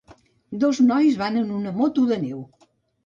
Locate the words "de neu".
2.13-2.41